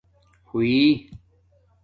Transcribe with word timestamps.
بݸئ 0.47 0.81